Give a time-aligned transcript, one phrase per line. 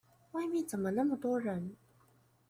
[0.31, 1.75] 外面怎麼那麼多人？